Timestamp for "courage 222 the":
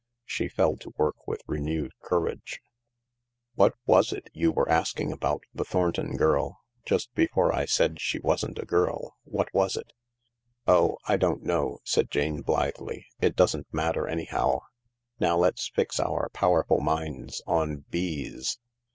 2.01-3.61